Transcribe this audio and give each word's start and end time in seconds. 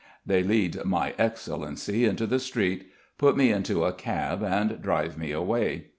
They 0.25 0.41
lead 0.41 0.83
My 0.83 1.13
Excellency 1.19 2.05
into 2.05 2.25
the 2.25 2.39
street, 2.39 2.89
put 3.19 3.37
me 3.37 3.51
into 3.51 3.85
a 3.85 3.93
cab 3.93 4.41
and 4.41 4.81
drive 4.81 5.15
me 5.15 5.31
away. 5.31 5.89